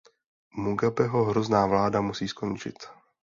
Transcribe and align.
Mugabeho 0.57 1.23
hrozná 1.29 1.65
vláda 1.69 2.01
musí 2.01 2.27
skončit. 2.27 2.73